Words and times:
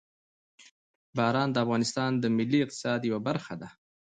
باران 1.17 1.49
د 1.51 1.57
افغانستان 1.65 2.11
د 2.17 2.25
ملي 2.37 2.59
اقتصاد 2.63 2.99
یوه 3.09 3.21
برخه 3.27 3.53
ده. 3.61 3.69